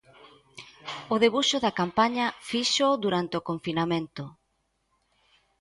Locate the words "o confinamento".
3.39-4.23